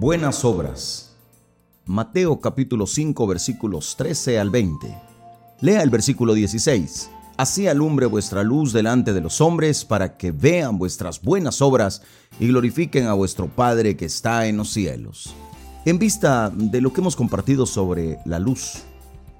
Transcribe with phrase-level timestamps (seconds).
[0.00, 1.14] Buenas obras.
[1.84, 4.98] Mateo capítulo 5 versículos 13 al 20.
[5.60, 7.10] Lea el versículo 16.
[7.36, 12.00] Así alumbre vuestra luz delante de los hombres para que vean vuestras buenas obras
[12.38, 15.34] y glorifiquen a vuestro Padre que está en los cielos.
[15.84, 18.84] En vista de lo que hemos compartido sobre la luz,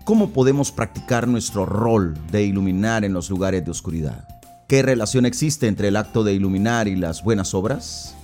[0.04, 4.28] ¿cómo podemos practicar nuestro rol de iluminar en los lugares de oscuridad?
[4.68, 8.14] ¿Qué relación existe entre el acto de iluminar y las buenas obras?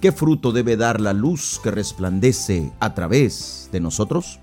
[0.00, 4.40] ¿Qué fruto debe dar la luz que resplandece a través de nosotros?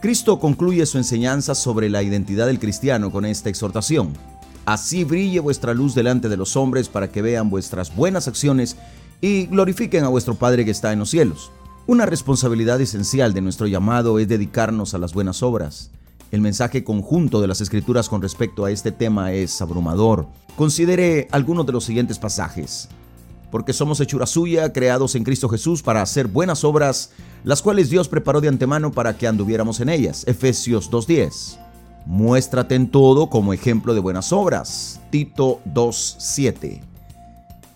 [0.00, 4.12] Cristo concluye su enseñanza sobre la identidad del cristiano con esta exhortación.
[4.64, 8.76] Así brille vuestra luz delante de los hombres para que vean vuestras buenas acciones
[9.20, 11.50] y glorifiquen a vuestro Padre que está en los cielos.
[11.88, 15.90] Una responsabilidad esencial de nuestro llamado es dedicarnos a las buenas obras.
[16.30, 20.28] El mensaje conjunto de las escrituras con respecto a este tema es abrumador.
[20.56, 22.88] Considere algunos de los siguientes pasajes.
[23.50, 27.10] Porque somos hechura suya, creados en Cristo Jesús para hacer buenas obras,
[27.44, 30.24] las cuales Dios preparó de antemano para que anduviéramos en ellas.
[30.26, 31.58] Efesios 2.10.
[32.06, 35.00] Muéstrate en todo como ejemplo de buenas obras.
[35.10, 36.80] Tito 2.7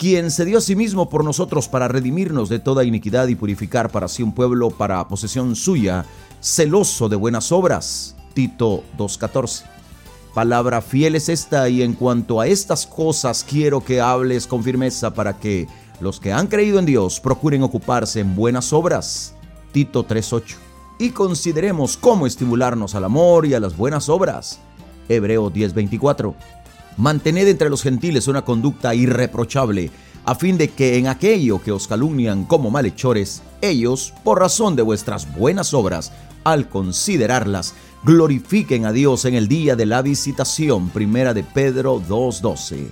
[0.00, 3.90] quien se dio a sí mismo por nosotros para redimirnos de toda iniquidad y purificar
[3.90, 6.06] para sí un pueblo para posesión suya,
[6.40, 8.16] celoso de buenas obras.
[8.32, 9.64] Tito 2.14.
[10.34, 15.12] Palabra fiel es esta y en cuanto a estas cosas quiero que hables con firmeza
[15.12, 15.66] para que
[16.00, 19.34] los que han creído en Dios procuren ocuparse en buenas obras.
[19.72, 20.54] Tito 3.8.
[21.00, 24.60] Y consideremos cómo estimularnos al amor y a las buenas obras.
[25.08, 26.34] Hebreo 10.24
[26.96, 29.90] Mantened entre los gentiles una conducta irreprochable,
[30.24, 34.82] a fin de que en aquello que os calumnian como malhechores, ellos, por razón de
[34.82, 36.12] vuestras buenas obras,
[36.44, 40.90] al considerarlas, glorifiquen a Dios en el día de la visitación.
[40.90, 42.90] Primera de Pedro 2.12.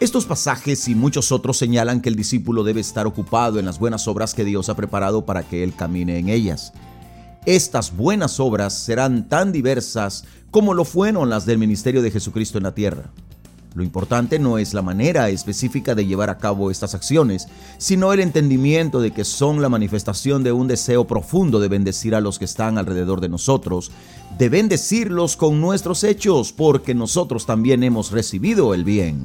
[0.00, 4.08] Estos pasajes y muchos otros señalan que el discípulo debe estar ocupado en las buenas
[4.08, 6.72] obras que Dios ha preparado para que él camine en ellas.
[7.46, 12.64] Estas buenas obras serán tan diversas como lo fueron las del ministerio de Jesucristo en
[12.64, 13.10] la tierra.
[13.74, 18.20] Lo importante no es la manera específica de llevar a cabo estas acciones, sino el
[18.20, 22.44] entendimiento de que son la manifestación de un deseo profundo de bendecir a los que
[22.44, 23.90] están alrededor de nosotros,
[24.36, 29.22] de bendecirlos con nuestros hechos, porque nosotros también hemos recibido el bien.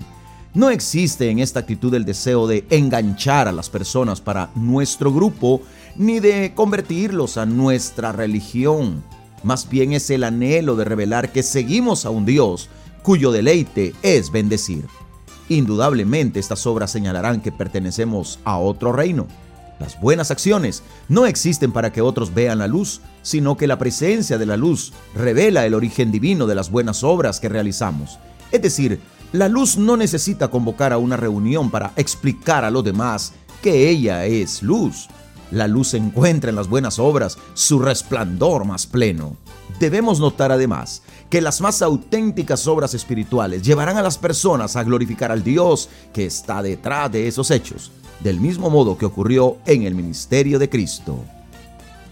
[0.54, 5.62] No existe en esta actitud el deseo de enganchar a las personas para nuestro grupo,
[5.98, 9.04] ni de convertirlos a nuestra religión.
[9.44, 12.70] Más bien es el anhelo de revelar que seguimos a un Dios
[13.08, 14.86] cuyo deleite es bendecir.
[15.48, 19.28] Indudablemente estas obras señalarán que pertenecemos a otro reino.
[19.80, 24.38] Las buenas acciones no existen para que otros vean la luz, sino que la presencia
[24.38, 28.20] de la luz revela el origen divino de las buenas obras que realizamos.
[28.52, 29.00] Es decir,
[29.32, 33.32] la luz no necesita convocar a una reunión para explicar a los demás
[33.62, 35.08] que ella es luz.
[35.52, 39.38] La luz encuentra en las buenas obras, su resplandor más pleno.
[39.80, 45.32] Debemos notar además que las más auténticas obras espirituales llevarán a las personas a glorificar
[45.32, 49.94] al Dios que está detrás de esos hechos, del mismo modo que ocurrió en el
[49.94, 51.20] ministerio de Cristo.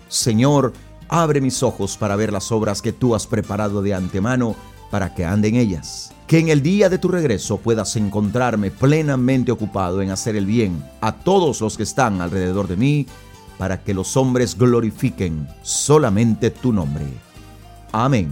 [0.10, 0.74] Señor,
[1.08, 4.56] abre mis ojos para ver las obras que tú has preparado de antemano
[4.92, 6.14] para que ande en ellas.
[6.28, 10.84] Que en el día de tu regreso puedas encontrarme plenamente ocupado en hacer el bien
[11.02, 13.08] a todos los que están alrededor de mí,
[13.58, 17.25] para que los hombres glorifiquen solamente tu nombre.
[17.96, 18.28] Amén.